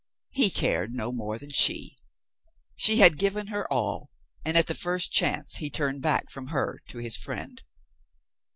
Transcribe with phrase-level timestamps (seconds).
[0.31, 1.95] He cared no more than she.
[2.75, 4.09] She had given her all
[4.43, 7.61] and at the first chance he turned back from her to his friend.